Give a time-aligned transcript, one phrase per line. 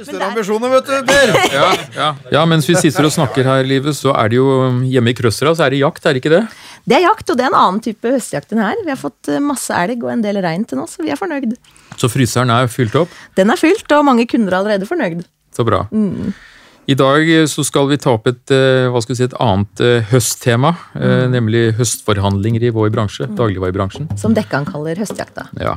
[0.00, 1.32] Større ambisjoner, vet du, Per!
[1.54, 2.08] Ja, ja.
[2.32, 5.16] ja, mens vi sitter og snakker her, Livet, så er det jo um, hjemme i
[5.16, 6.44] Krøsra, så er det jakt, er det ikke det?
[6.88, 8.78] Det er jakt, og det er en annen type høstjakt enn her.
[8.86, 11.20] Vi har fått eh, masse elg og en del rein til nå, så vi er
[11.20, 11.52] fornøyd.
[12.00, 13.12] Så fryseren er fylt opp?
[13.36, 15.26] Den er fylt, og mange kunder er allerede fornøyd.
[15.54, 15.82] Så bra.
[16.90, 19.36] I dag eh, så skal vi ta opp et, eh, hva skal vi si, et
[19.44, 21.26] annet høsttema, mm.
[21.34, 24.08] nemlig høstforhandlinger i vår bransje, dagligvarebransjen.
[24.20, 25.50] Som Dekkan kaller høstjakta.
[25.60, 25.76] Ja.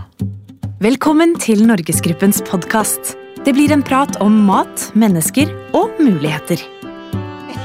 [0.83, 3.17] Velkommen til Norgesgruppens podkast.
[3.43, 6.61] Det blir en prat om mat, mennesker og muligheter.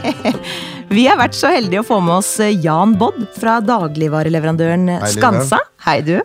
[0.97, 5.11] Vi har vært så heldige å få med oss eh, Jan Bodd fra dagligvareleverandøren Hei,
[5.13, 5.61] Skansa.
[5.87, 6.17] Hei, du.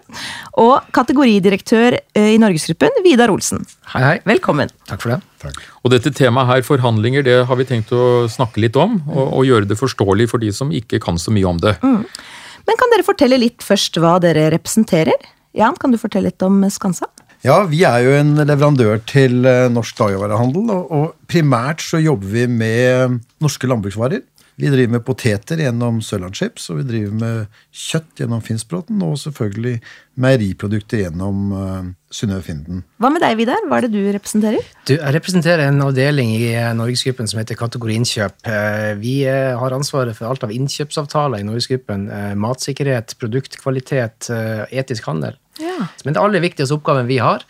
[0.58, 3.61] Og kategoridirektør eh, i Norgesgruppen, Vidar Olsen.
[3.94, 4.16] Hei, hei.
[4.31, 4.73] Velkommen.
[4.89, 5.53] Takk for det.
[5.85, 9.45] Og dette temaet her, forhandlinger, det har vi tenkt å snakke litt om, og, og
[9.52, 11.75] gjøre det forståelig for de som ikke kan så mye om det.
[11.83, 15.30] Men kan dere fortelle litt først hva dere representerer?
[15.53, 17.05] Jan, kan du fortelle litt om Skansa?
[17.43, 22.45] Ja, vi er jo en leverandør til eh, norsk dagligvarehandel, og, primært så jobber vi
[22.47, 24.22] med norske landbruksvarer.
[24.55, 29.80] Vi driver med poteter gjennom Sørlandschips, og vi driver med kjøtt gjennom Finnsbråten, og selvfølgelig
[30.23, 32.83] meieriprodukter gjennom uh, Synnøve Finden.
[33.02, 33.66] Hva med deg, Vidar?
[33.66, 34.69] Hva er det du representerer?
[34.85, 38.38] Du, jeg representerer en avdeling i eh, Norgesgruppen som heter Kategori innkjøp.
[38.45, 42.05] Eh, Vi eh, har ansvaret for alt av innkjøpsavtaler i Norgesgruppen.
[42.13, 45.41] eh, Matsikkerhet, produktkvalitet, eh, etisk handel.
[45.62, 45.90] Ja.
[46.06, 47.44] Men det aller viktigste oppgaven vi har,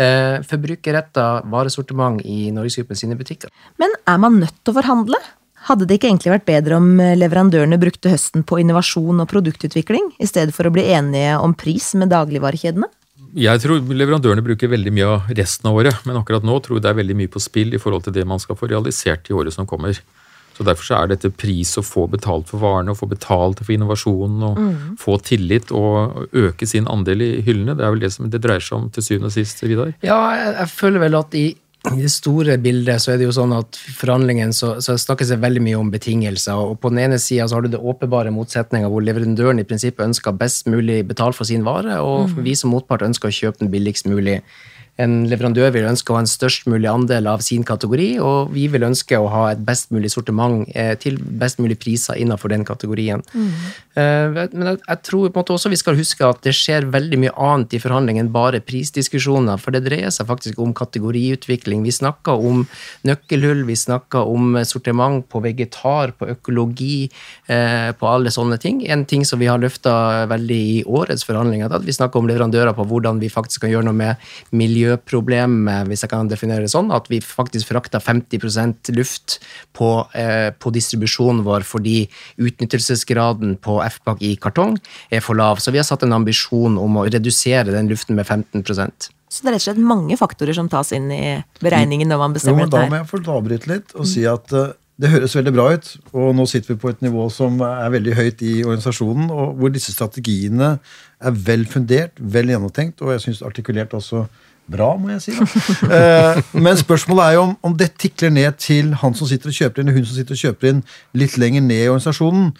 [0.00, 3.50] eh, forbrukerretta varesortiment i Norgesgruppen sine butikker.
[3.78, 5.20] Men er man nødt til å forhandle?
[5.68, 10.14] Hadde det ikke egentlig vært bedre om eh, leverandørene brukte høsten på innovasjon og produktutvikling,
[10.18, 12.88] i stedet for å bli enige om pris med dagligvarekjedene?
[13.38, 16.86] Jeg tror leverandørene bruker veldig mye av resten av året, men akkurat nå tror jeg
[16.86, 19.36] det er veldig mye på spill i forhold til det man skal få realisert i
[19.36, 20.00] året som kommer.
[20.60, 23.72] Så Derfor så er dette pris å få betalt for varene, å få betalt for
[23.72, 27.78] innovasjonen, og få tillit og øke sin andel i hyllene.
[27.78, 29.94] Det er vel det som det dreier seg om til syvende og sist, Vidar?
[30.04, 33.32] Ja, jeg, jeg føler vel at i, i det store bildet så er det jo
[33.38, 36.60] sånn at forhandlingene så, så snakkes det veldig mye om betingelser.
[36.60, 40.10] og På den ene sida så har du det åpenbare motsetninga hvor leverandøren i prinsippet
[40.10, 43.72] ønsker best mulig betalt for sin vare, og vi som motpart ønsker å kjøpe den
[43.72, 44.42] billigst mulig.
[45.00, 48.66] En leverandør vil ønske å ha en størst mulig andel av sin kategori, og vi
[48.72, 52.66] vil ønske å ha et best mulig sortiment eh, til best mulig priser innenfor den
[52.68, 53.24] kategorien.
[53.34, 53.50] Mm.
[53.94, 57.32] men jeg, tror på en måte også vi skal huske at det skjer veldig mye
[57.42, 61.82] annet i forhandlingen enn bare prisdiskusjoner, for det dreier seg faktisk om kategoriutvikling.
[61.86, 62.64] Vi snakker om
[63.08, 67.10] nøkkelhull, vi snakker om sortiment på vegetar, på økologi,
[67.48, 68.82] eh, på alle sånne ting.
[68.90, 72.28] En ting som vi har løfta veldig i årets forhandlinger, er at vi snakker om
[72.30, 74.30] leverandører på hvordan vi faktisk kan gjøre noe med
[74.90, 79.38] miljøproblemet, hvis jeg kan definere det sånn, at vi faktisk frakter 50% luft
[79.72, 82.08] på, eh, på distribusjonen vår fordi
[82.38, 84.78] utnyttelsesgraden på F-pack i kartong
[85.10, 85.58] er for lav.
[85.58, 89.48] Så vi har satt en ambisjon om å redusere den luften med 15% Så det
[89.48, 92.82] er rett og slett mange faktorer som tas inn i beregningen når man bestemmer bestemmer
[92.82, 92.88] her.
[92.88, 95.86] da må jeg få avbryte litt og si at eh, det høres veldig bra ut,
[96.12, 99.72] og nå sitter vi på et nivå som er veldig høyt i organisasjonen, og hvor
[99.72, 104.26] disse strategiene er vel fundert, vel gjennomtenkt, og jeg syns artikulert også
[104.68, 105.32] bra, må jeg si.
[105.38, 105.46] da.
[105.96, 109.56] Eh, Men spørsmålet er jo om, om det tikler ned til han som sitter og
[109.56, 110.82] kjøper inn, eller hun som sitter og kjøper inn
[111.14, 112.52] litt lenger ned i organisasjonen.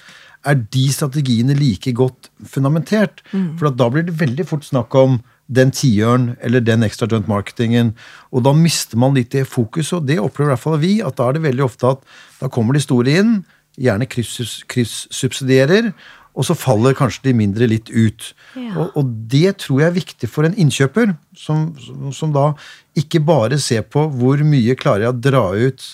[0.48, 3.20] Er de strategiene like godt fundamentert?
[3.58, 5.18] For at da blir det veldig fort snakk om
[5.50, 7.92] den tiøren eller den extra joint marketingen.
[8.32, 10.92] Og da mister man litt det fokuset, og det opplever i hvert fall vi.
[11.04, 12.06] At da er det veldig ofte at
[12.40, 13.34] da kommer de store inn,
[13.80, 15.92] gjerne kryss- kryssubsidierer,
[16.34, 18.30] og så faller kanskje de mindre litt ut.
[18.54, 18.74] Ja.
[18.76, 21.70] Og, og det tror jeg er viktig for en innkjøper, som,
[22.14, 22.52] som, da
[22.98, 25.86] ikke bare ser på hvor mye klarer jeg å dra ut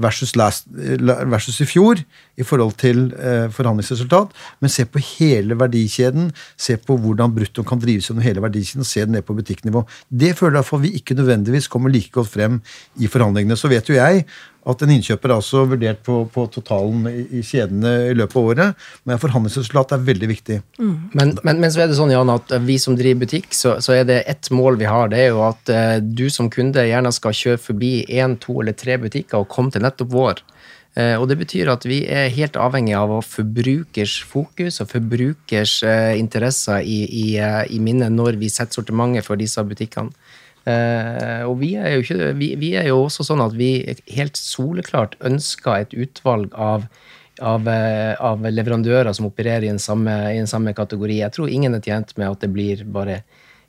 [0.00, 2.00] versus, last, versus i fjor
[2.34, 7.82] i forhold til eh, forhandlingsresultat, men se på hele verdikjeden, se på hvordan brutto kan
[7.82, 9.84] drives gjennom hele verdikjeden, og se det ned på butikknivå.
[10.10, 12.58] Det føler jeg i hvert fall vi ikke nødvendigvis kommer like godt frem
[12.98, 13.58] i forhandlingene.
[13.58, 14.24] Så vet jo jeg
[14.64, 18.48] at en innkjøper er også vurdert på, på totalen i, i kjedene i løpet av
[18.50, 20.58] året, men forhandlingsresultat er veldig viktig.
[20.78, 23.96] Men, men, men så er det sånn, Jan, at vi som driver butikk, så, så
[23.98, 25.12] er det ett mål vi har.
[25.12, 28.76] Det er jo at eh, du som kunde gjerne skal kjøre forbi én, to eller
[28.78, 30.44] tre butikker og komme til nettopp vår.
[30.94, 35.80] Eh, og det betyr at vi er helt avhengig av å forbrukers fokus og forbrukers
[35.86, 40.14] eh, interesser i, i, i minnet når vi setter sortimentet for disse butikkene.
[40.66, 43.72] Eh, og vi er, jo ikke, vi, vi er jo også sånn at vi
[44.16, 46.86] helt soleklart ønsker et utvalg av
[47.42, 51.16] av, eh, av leverandører som opererer i en, samme, i en samme kategori.
[51.18, 53.16] Jeg tror ingen er tjent med at det blir bare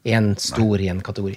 [0.05, 1.33] én stor i en kategori.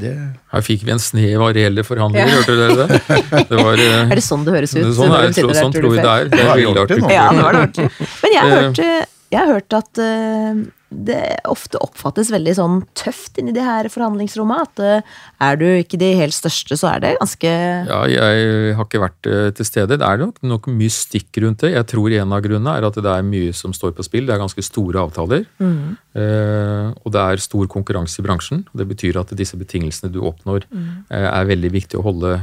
[0.00, 0.14] Det,
[0.54, 2.38] Her fikk vi en snev av reelle forhandlinger, Ja.
[2.40, 3.44] hørte dere det?
[3.50, 3.76] det var,
[4.08, 4.88] Er det sånn det høres ut?
[4.96, 6.28] Sånn, er, du så, sånn tror vi det er.
[6.32, 6.98] Det er det veldig artig.
[7.12, 8.08] Ja, nå var det ordentlig.
[8.24, 8.64] Men jeg har Eh.
[8.64, 13.86] hørt, jeg har hørt at eh, det ofte oppfattes veldig sånn tøft inni de her
[13.92, 14.66] forhandlingsrommene.
[14.66, 15.12] At eh,
[15.46, 17.52] er du ikke de helt største, så er det ganske
[17.86, 20.00] Ja, jeg har ikke vært eh, til stede.
[20.00, 21.72] Det er nok, nok mystikk rundt det.
[21.76, 24.26] Jeg tror en av grunnene er at det er mye som står på spill.
[24.26, 25.46] Det er ganske store avtaler.
[25.62, 28.64] Eh, og det er stor konkurranse i bransjen.
[28.74, 32.36] Det betyr at disse betingelsene du oppnår, eh, er veldig viktig å holde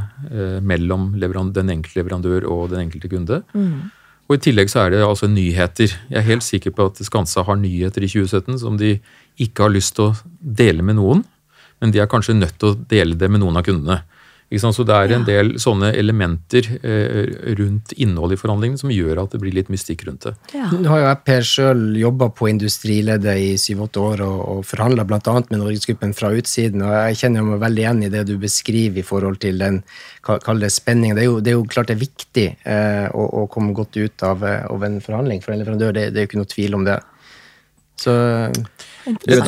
[0.63, 1.11] mellom
[1.55, 3.43] den enkelte leverandør og den enkelte kunde.
[4.27, 5.93] Og I tillegg så er det altså nyheter.
[6.11, 8.97] Jeg er helt sikker på at Skansa har nyheter i 2017 som de
[9.39, 11.23] ikke har lyst til å dele med noen,
[11.79, 14.01] men de er kanskje nødt til å dele det med noen av kundene.
[14.47, 14.77] Ikke sant?
[14.77, 19.33] Så det er en del sånne elementer eh, rundt innholdet i forhandlingene som gjør at
[19.35, 20.31] det blir litt mystikk rundt det.
[20.53, 20.69] ja.
[20.71, 25.03] Nå har jo jeg Per sjøl jobba på industrileddet i syv-åtte år og, og forhandla
[25.09, 25.19] bl.a.
[25.49, 26.85] med Norgesgruppen fra utsiden.
[26.87, 29.81] og Jeg kjenner meg veldig igjen i det du beskriver i forhold til den
[30.23, 31.19] kalde spenningen.
[31.19, 33.99] Det er jo, det er jo klart det er viktig eh, å, å komme godt
[33.99, 35.91] ut av, eh, av en forhandling for en leverandør.
[35.97, 37.01] Det, det er jo ikke noe tvil om det.
[37.99, 38.15] Så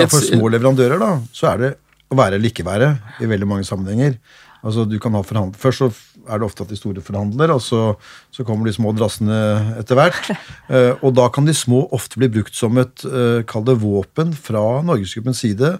[0.10, 1.74] For små leverandører da, så er det
[2.10, 4.20] å være eller ikke være i veldig mange sammenhenger.
[4.60, 5.88] Altså du kan ha Først så
[6.28, 7.96] er det ofte at de store forhandler, og så,
[8.32, 9.40] så kommer de små drassene
[9.80, 10.30] etter hvert.
[10.70, 14.36] Eh, og da kan de små ofte bli brukt som et eh, kall det våpen
[14.38, 15.72] fra Norgesgruppens side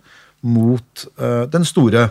[0.42, 2.08] mot eh, den store.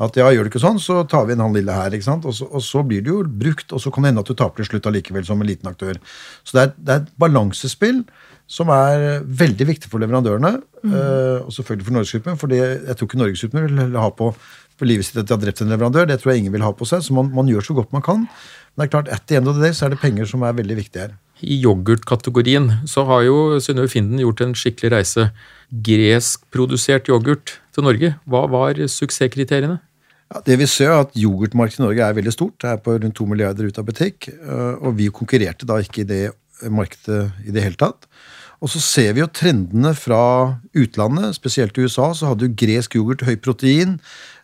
[0.00, 1.90] At ja, gjør du ikke sånn, så tar vi inn han lille her.
[1.92, 2.28] ikke sant?
[2.28, 4.38] Og så, og så blir det jo brukt, og så kan det hende at du
[4.38, 5.98] taper til slutt allikevel som en liten aktør.
[6.46, 8.04] Så det er, det er et balansespill
[8.50, 10.56] som er veldig viktig for leverandørene,
[10.88, 12.40] eh, og selvfølgelig for Norgesgruppen.
[12.40, 14.32] For jeg tror ikke Norgesgruppen vil ha på,
[14.80, 16.08] på livet sitt etter å ha drept en leverandør.
[16.08, 18.04] Det tror jeg ingen vil ha på seg, så man, man gjør så godt man
[18.06, 18.24] kan.
[18.74, 20.44] Men det er klart, at the end of the day så er det penger som
[20.46, 21.14] er veldig viktig her.
[21.40, 25.30] I yoghurtkategorien så har jo Synnøve Finden gjort en skikkelig reise.
[25.86, 28.14] Greskprodusert yoghurt til Norge.
[28.28, 29.78] Hva var suksesskriteriene?
[30.30, 32.60] Ja, det vi ser er at Yoghurtmarkedet i Norge er veldig stort.
[32.62, 34.28] Det er på rundt to milliarder ut av butikk.
[34.30, 36.24] øh, Og vi konkurrerte da ikke i det
[36.70, 38.06] markedet i det hele tatt.
[38.60, 42.94] Og så ser vi jo trendene fra utlandet, spesielt i USA, så hadde jo gresk
[42.94, 43.98] yoghurt høy protein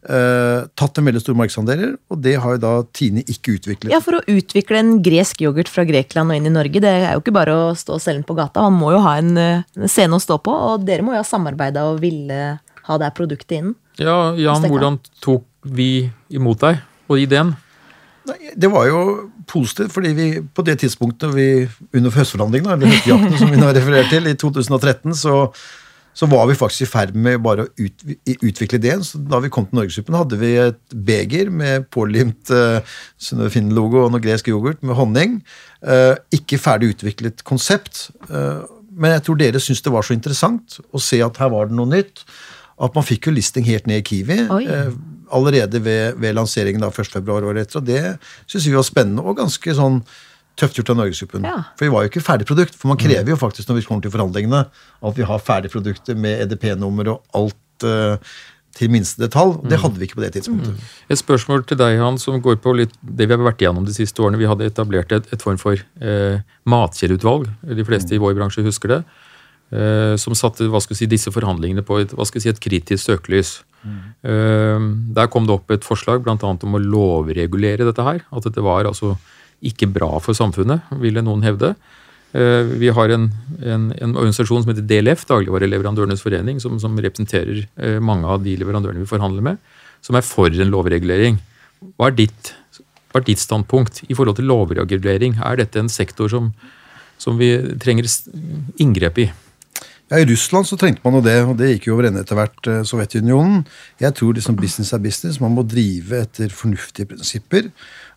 [0.05, 3.93] øh, tatt en veldig stor markedsandeler, og det har jo da Tine ikke utviklet.
[3.93, 7.11] Ja, For å utvikle en gresk yoghurt fra Grekland og inn i Norge, det er
[7.15, 8.65] jo ikke bare å stå og selge den på gata.
[8.69, 11.23] Man må jo ha en eh, en scene å stå på, og dere må jo
[11.23, 12.41] ha samarbeida og ville
[12.87, 13.77] ha det produktet innen.
[14.01, 17.55] Ja, Jan, hvordan tok vi imot deg og ideen?
[18.27, 19.01] Nei, Det var jo
[19.47, 21.49] positivt, fordi vi på det tidspunktet vi
[21.95, 25.37] under høstforhandlingene, eller høstjakten som vi nå refererer til, i 2013, så,
[26.17, 28.05] så var vi faktisk i ferd med bare å ut,
[28.41, 29.03] utvikle ideen.
[29.05, 32.81] Så da vi kom til Norgesgruppen, hadde vi et beger med pålimt uh,
[33.53, 35.37] Finn-logo og noe gresk yoghurt med honning.
[35.85, 38.07] Uh, ikke ferdig utviklet konsept.
[38.31, 38.65] Uh,
[38.97, 41.77] men jeg tror dere syntes det var så interessant å se at her var det
[41.77, 42.25] noe nytt.
[42.81, 44.39] At man fikk jo listing helt ned i Kiwi.
[44.53, 44.65] Oi.
[44.69, 44.97] eh,
[45.37, 47.09] allerede ved, ved lanseringen da 1.
[47.13, 47.81] februar året etter.
[47.81, 48.03] Og det
[48.49, 50.03] syns vi var spennende og ganske sånn
[50.57, 51.47] tøft gjort av Norgesgruppen.
[51.47, 51.63] Ja.
[51.77, 52.77] For vi var jo ikke ferdig produkt.
[52.81, 56.19] For man krever jo faktisk når vi kommer til forhandlingene at vi har ferdig produkter
[56.19, 58.37] med EDP-nummer og alt eh,
[58.77, 59.57] til minste detalj.
[59.69, 60.89] Det hadde vi ikke på det tidspunktet.
[61.13, 63.95] Et spørsmål til deg, Han, som går på litt det vi har vært igjennom de
[63.97, 64.41] siste årene.
[64.41, 67.49] Vi hadde etablert et, et form for eh, matkjedeutvalg.
[67.77, 69.01] De fleste i vår bransje husker det.
[69.75, 72.63] Eh, som satte hva skal vi si, disse forhandlingene på et, hva skal si, et
[72.63, 73.59] kritisk søkelys.
[73.87, 74.85] Eh,
[75.17, 78.23] der kom det opp et forslag annet om å lovregulere dette her.
[78.31, 79.17] At dette var altså
[79.65, 81.75] ikke bra for samfunnet, ville noen hevde.
[82.37, 83.31] Eh, Vi har en,
[83.63, 88.57] en, en organisasjon som heter DLF, Dagligvareleverandørenes forening, som, som representerer eh, mange av de
[88.61, 89.63] leverandørene vi forhandler med,
[90.05, 91.41] som er for en lovregulering.
[91.97, 92.53] Hva er ditt,
[93.13, 95.39] hva er ditt standpunkt i forhold til lovregulering?
[95.41, 96.53] Er dette en sektor som,
[97.19, 98.09] som vi trenger
[98.83, 99.31] inngrep i?
[100.07, 102.39] Ja, I Russland så trengte man jo det, og det gikk jo over ende etter
[102.39, 103.65] hvert eh, Sovjetunionen.
[103.99, 105.41] Jeg tror liksom business er business.
[105.43, 107.73] Man må drive etter fornuftige prinsipper.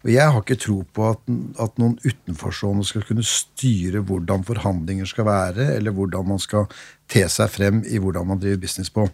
[0.06, 1.24] Og jeg har ikke tro på at,
[1.66, 6.70] at noen utenforstående skal kunne styre hvordan forhandlinger skal være, eller hvordan man skal
[7.10, 9.08] te seg frem i hvordan man driver business på.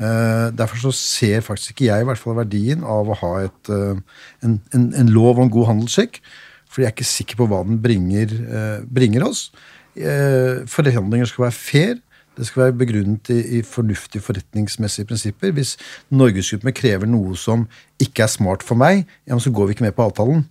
[0.00, 3.72] Eh, derfor så ser faktisk ikke jeg i hvert fall verdien av å ha et,
[3.76, 6.22] eh, en, en, en lov om god handelsskikk.
[6.64, 8.32] For jeg er ikke sikker på hva den bringer,
[8.88, 9.50] bringer oss.
[9.96, 11.94] Forhandlinger skal være fair.
[12.36, 15.54] Det skal være begrunnet i, i fornuftige forretningsmessige prinsipper.
[15.56, 15.76] Hvis
[16.10, 17.64] Norgesgruppen krever noe som
[18.02, 20.44] ikke er smart for meg, ja, så går vi ikke med på avtalen.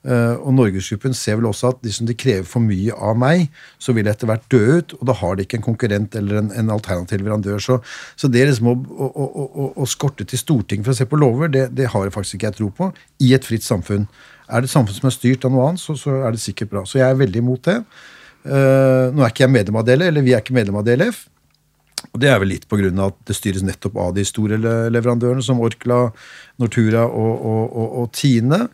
[0.00, 3.92] Uh, og Norgesgruppen ser vel også at hvis de krever for mye av meg, så
[3.92, 6.48] vil jeg etter hvert dø ut, og da har de ikke en konkurrent eller en,
[6.56, 7.60] en alternativ leverandør.
[7.60, 7.76] Så,
[8.16, 11.52] så det liksom å, å, å, å skorte til Stortinget for å se på lover,
[11.52, 12.88] det, det har jeg faktisk ikke jeg tro på
[13.28, 14.08] i et fritt samfunn.
[14.48, 16.72] Er det et samfunn som er styrt av noe annet, så, så er det sikkert
[16.72, 16.86] bra.
[16.88, 17.82] Så jeg er veldig imot det.
[18.44, 21.26] Eh, nå er ikke jeg medlem av DLF, eller vi er ikke medlem av DLF.
[22.10, 23.06] Og Det er vel litt pga.
[23.06, 24.56] at det styres nettopp av de store
[24.90, 26.12] leverandørene, som Orkla,
[26.58, 28.68] Nortura og, og, og, og Tine.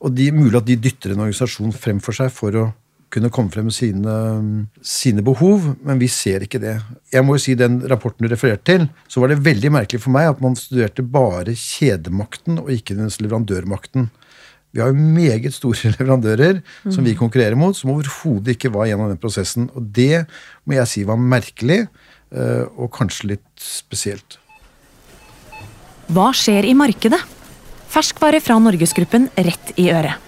[0.00, 2.72] Og de, mulig at de dytter en organisasjon fremfor seg for å
[3.10, 4.14] kunne komme frem med sine,
[4.84, 6.76] sine behov, men vi ser ikke det.
[7.12, 10.14] Jeg må jo si Den rapporten du refererte til, så var det veldig merkelig for
[10.14, 14.10] meg at man studerte bare kjedemakten og ikke den leverandørmakten.
[14.72, 16.60] Vi har jo meget store leverandører
[16.92, 19.70] som vi konkurrerer mot, som overhodet ikke var gjennom den prosessen.
[19.74, 20.26] Og det
[20.68, 21.86] må jeg si var merkelig,
[22.34, 24.38] eh, og kanskje litt spesielt.
[26.12, 27.20] Hva skjer i markedet?
[27.88, 30.20] Ferskvare fra Norgesgruppen rett i øret.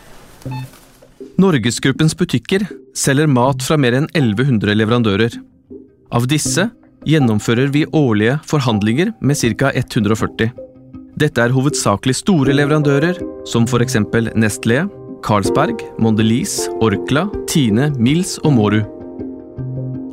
[1.40, 2.64] Norgesgruppens butikker
[2.96, 5.36] selger mat fra mer enn 1100 leverandører.
[6.12, 6.66] Av disse
[7.08, 9.72] gjennomfører vi årlige forhandlinger med ca.
[9.72, 10.50] 140.
[11.20, 13.98] Dette er hovedsakelig store leverandører, som f.eks.
[14.40, 14.86] Nestlé,
[15.20, 18.78] Carlsberg, Mondelez, Orkla, Tine, Mills og Moru.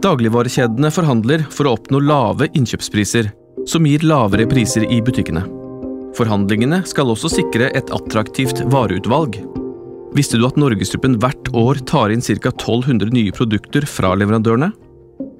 [0.03, 3.31] Dagligvarekjedene forhandler for å oppnå lave innkjøpspriser,
[3.67, 5.45] som gir lavere priser i butikkene.
[6.17, 9.39] Forhandlingene skal også sikre et attraktivt vareutvalg.
[10.17, 12.51] Visste du at Norgesgruppen hvert år tar inn ca.
[12.51, 14.73] 1200 nye produkter fra leverandørene?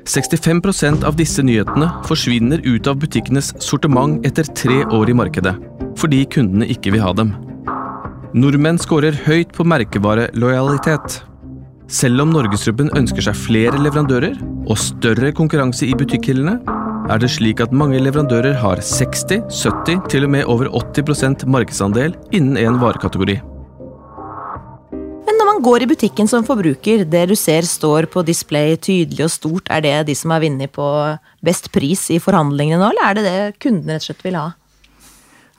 [0.07, 5.53] 65% av disse nyhetene forsvinner ut av butikkenes sortiment etter tre år i markedet,
[5.99, 7.33] fordi kundene ikke vil ha dem.
[8.37, 11.21] Nordmenn scorer høyt på merkevarelojalitet.
[11.91, 14.35] Selv om Norgesgruppen ønsker seg flere leverandører
[14.67, 16.57] og større konkurranse i butikkhyllene,
[17.07, 22.15] er det slik at mange leverandører har 60, 70, til og med over 80% markedsandel
[22.35, 23.39] innen en varekategori.
[25.57, 29.71] Man går i butikken som forbruker, det du ser står på display tydelig og stort,
[29.73, 30.85] er det de som har vunnet på
[31.41, 34.51] best pris i forhandlingene nå, eller er det det kundene rett og slett vil ha?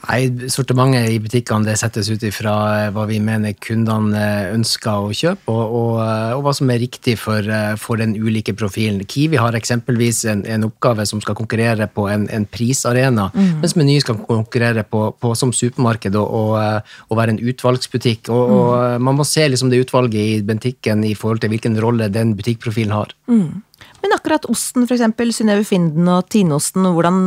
[0.09, 5.05] Nei, Sortimentet i butikkene det settes ut ifra eh, hva vi mener kundene eh, ønsker
[5.05, 7.45] å kjøpe, og, og, eh, og hva som er riktig for,
[7.81, 9.03] for, den ulike profilen.
[9.05, 13.59] Kiwi har eksempelvis en, en oppgave som skal konkurrere på en, en prisarena, mm.
[13.61, 18.33] mens Meny skal konkurrere på, på, som supermarked og, og, være en utvalgsbutikk.
[18.33, 19.05] Og, mm.
[19.05, 22.97] Man må se liksom det utvalget i butikken i forhold til hvilken rolle den butikkprofilen
[22.97, 23.13] har.
[23.29, 23.61] Mm.
[24.01, 25.05] Men akkurat osten, f.eks.
[25.37, 27.21] Synnøve Finden og Tinosten, hvordan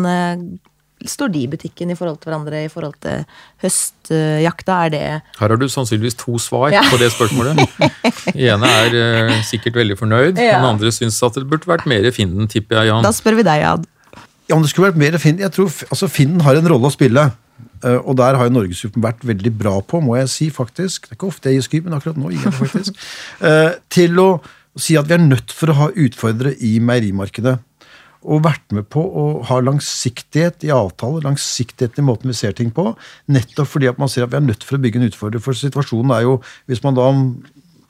[1.10, 3.24] står de i butikken i forhold til hverandre i forhold til
[3.64, 4.78] høstjakta?
[4.86, 5.02] Er det
[5.40, 6.84] Her har du sannsynligvis to svar ja.
[6.92, 7.62] på det spørsmålet.
[7.62, 8.98] Den ene er
[9.32, 10.60] uh, sikkert veldig fornøyd, ja.
[10.60, 13.06] den andre syns at det burde vært mer Finden, tipper jeg, Jan.
[13.06, 13.88] Da spør vi deg, Jan.
[14.50, 16.94] Ja, om det skulle vært mer Finden Jeg tror altså, Finden har en rolle å
[16.94, 17.30] spille.
[17.82, 21.08] Uh, og der har jo Norgesgruppen vært veldig bra på, må jeg si, faktisk.
[21.08, 23.06] Det er ikke ofte jeg gir skryt, men akkurat nå gir jeg det faktisk.
[23.42, 24.30] Uh, til å
[24.80, 27.58] si at vi er nødt for å ha utfordrere i meierimarkedet
[28.22, 32.70] og vært med på å ha langsiktighet i avtaler, langsiktighet i måten vi ser ting
[32.74, 32.92] på,
[33.32, 35.42] nettopp fordi at man ser at vi er nødt for å bygge en utfordrer.
[35.42, 36.38] For situasjonen er jo,
[36.70, 37.10] hvis man da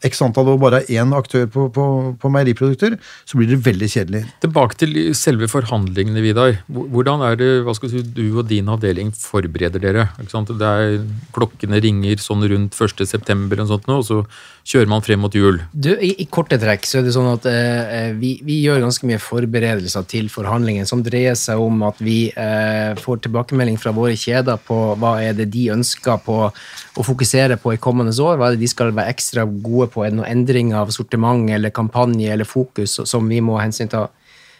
[0.05, 1.85] x antall og bare er én aktør på, på,
[2.21, 4.23] på, meieriprodukter, så blir det veldig kjedelig.
[4.43, 6.57] Tilbake til selve forhandlingene, Vidar.
[6.67, 10.07] Hvordan er det hva skal si, du og din avdeling forbereder dere?
[10.21, 10.97] Det er,
[11.35, 14.23] klokkene ringer sånn rundt 1.9., og så
[14.67, 15.59] kjører man frem mot jul.
[15.73, 19.07] Du, i, i, korte trekk så er det sånn at eh, vi, vi, gjør ganske
[19.09, 24.17] mye forberedelser til forhandlingen, som dreier seg om at vi eh, får tilbakemelding fra våre
[24.19, 28.49] kjeder på hva er det de ønsker på å fokusere på i kommende år, hva
[28.49, 30.05] er det de skal være ekstra gode på?
[30.05, 34.07] Er det noen endring av sortiment eller kampanje eller fokus som vi må hensynta?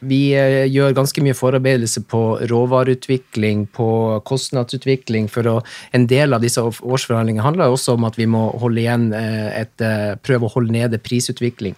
[0.01, 3.89] Vi eh, gjør ganske mye forarbeidelse på råvareutvikling, på
[4.25, 5.29] kostnadsutvikling.
[5.29, 9.11] for å, En del av disse årsforhandlingene handler også om at vi må holde igjen
[9.13, 11.75] eh, et, eh, prøve å holde nede prisutvikling.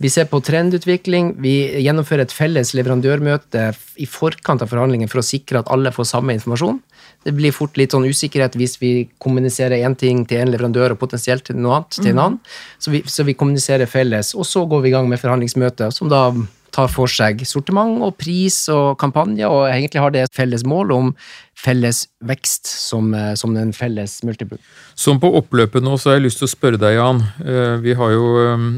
[0.00, 1.34] Vi ser på trendutvikling.
[1.42, 6.06] Vi gjennomfører et felles leverandørmøte i forkant av forhandlingen for å sikre at alle får
[6.12, 6.78] samme informasjon.
[7.26, 11.00] Det blir fort litt sånn usikkerhet hvis vi kommuniserer én ting til en leverandør og
[11.02, 12.24] potensielt til noe annet til en mhm.
[12.24, 12.38] annen.
[12.78, 16.08] Så vi, så vi kommuniserer felles, og så går vi i gang med forhandlingsmøtet, som
[16.08, 16.30] da
[16.74, 20.94] tar for seg sortiment og pris og kampanje, og egentlig har det et felles mål
[20.94, 21.12] om
[21.58, 24.60] felles vekst som, eh, som en felles multibruk.
[24.94, 27.22] Som på oppløpet nå, så har jeg lyst til å spørre deg, Jan.
[27.44, 28.68] Eh, vi har jo eh,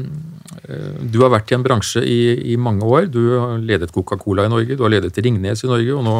[1.11, 3.07] Du har vært i en bransje i, i mange år.
[3.11, 6.15] Du har ledet Coca-Cola i Norge, du har ledet Ringnes i Norge, og nå,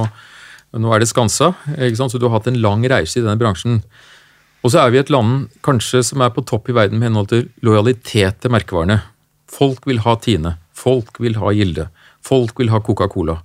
[0.82, 1.54] nå er det Skansa.
[1.56, 3.82] Så du har hatt en lang reise i denne bransjen.
[4.62, 7.32] Og så er vi et land kanskje som er på topp i verden med henhold
[7.32, 9.01] til lojalitet til merkevarene.
[9.51, 10.56] Folk vil ha Tine.
[10.82, 11.88] Folk vil ha Gilde.
[12.26, 13.38] Folk vil ha Coca-Cola.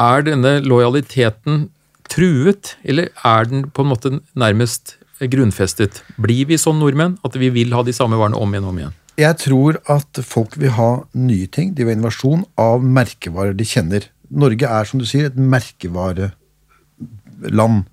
[0.00, 1.68] Er denne lojaliteten
[2.10, 6.02] truet, eller er den på en måte nærmest grunnfestet?
[6.16, 8.80] Blir vi sånn nordmenn at vi vil ha de samme varene om igjen og om
[8.80, 8.96] igjen?
[9.20, 11.74] Jeg tror at folk vil ha nye ting.
[11.76, 14.02] De vil ha innovasjon av merkevarer de kjenner.
[14.30, 17.84] Norge er, som du sier, et merkevareland.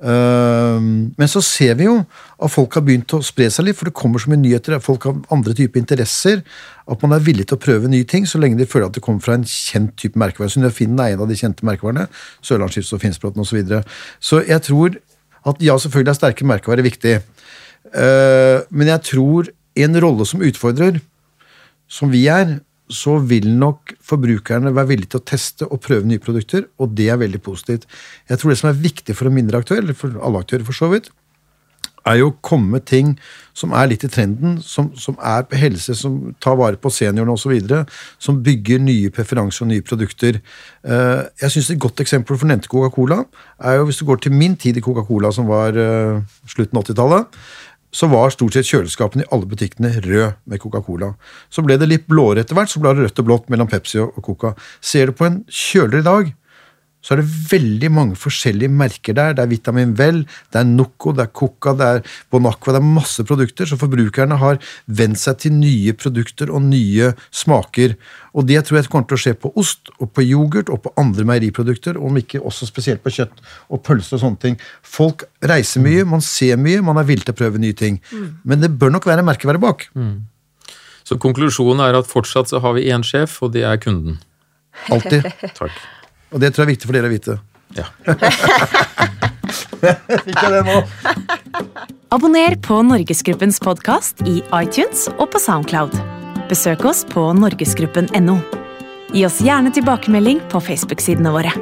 [0.00, 3.90] Ehm, men så ser vi jo at folk har begynt å spre seg litt, for
[3.90, 4.76] det kommer så mye nyheter.
[4.76, 6.42] at Folk har andre typer interesser.
[6.88, 9.04] At man er villig til å prøve nye ting så lenge de føler at det
[9.04, 10.50] kommer fra en kjent type merkevare.
[10.50, 12.08] Synnøve er en av de kjente merkevarene.
[12.42, 13.44] Sørlandsskips og.
[13.44, 13.84] Så, videre.
[14.20, 14.96] så jeg tror
[15.46, 17.20] at ja, selvfølgelig er sterke merkevarer viktig.
[17.94, 21.00] Ehm, men jeg tror en rolle som utfordrer
[21.90, 26.22] som vi er, så vil nok forbrukerne være villige til å teste og prøve nye
[26.22, 27.86] produkter, og det er veldig positivt.
[28.28, 30.76] Jeg tror det som er viktig for en mindre aktør, eller for alle aktører for
[30.76, 31.10] så vidt,
[32.08, 33.12] er jo å komme med ting
[33.56, 37.34] som er litt i trenden, som, som er på helse, som tar vare på seniorene
[37.34, 37.52] osv.,
[38.22, 40.40] som bygger nye preferanser og nye produkter.
[40.80, 43.20] Eh, jeg synes Et godt eksempel for nevnte Coca-Cola
[43.60, 46.86] er jo hvis du går til min tid i Coca-Cola, som var uh, slutten av
[46.86, 47.40] 80-tallet
[47.90, 51.12] så var stort sett kjøleskapene i alle butikkene rød med Coca-Cola.
[51.50, 53.98] Så ble det litt blåere etter hvert, så ble det rødt og blått mellom Pepsi
[54.02, 54.54] og Coca.
[54.80, 56.30] Ser du på en kjøler i dag,
[57.00, 59.32] så er det veldig mange forskjellige merker der.
[59.36, 60.20] Det er Vitamin Vel,
[60.52, 62.00] det er Noco, det er Coca, det er
[62.32, 63.68] Bonacqua, det er masse produkter.
[63.68, 67.94] Så forbrukerne har vent seg til nye produkter og nye smaker.
[68.36, 70.92] Og det tror jeg kommer til å skje på ost og på yoghurt og på
[71.00, 73.40] andre meieriprodukter, om ikke også spesielt på kjøtt
[73.72, 74.58] og pølser og sånne ting.
[74.84, 77.96] Folk reiser mye, man ser mye, man er villig til å prøve nye ting.
[78.44, 79.88] Men det bør nok være merkevære bak.
[81.08, 84.20] Så konklusjonen er at fortsatt så har vi én sjef, og det er kunden.
[84.92, 85.24] Alltid.
[85.56, 85.80] Takk.
[86.30, 87.38] Og det tror jeg er viktig for dere å vite.
[87.78, 87.86] Ja.
[89.80, 90.76] Fikk jeg det nå?
[92.14, 95.94] Abonner på Norgesgruppens podkast i iTunes og på Soundcloud.
[96.50, 98.38] Besøk oss på norgesgruppen.no.
[99.14, 101.54] Gi oss gjerne tilbakemelding på Facebook-sidene våre.